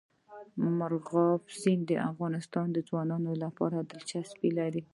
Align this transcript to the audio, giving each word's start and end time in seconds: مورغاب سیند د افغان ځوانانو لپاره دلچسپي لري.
مورغاب 0.77 1.41
سیند 1.61 1.83
د 1.87 1.91
افغان 2.09 2.33
ځوانانو 2.89 3.31
لپاره 3.43 3.77
دلچسپي 3.91 4.49
لري. 4.59 4.81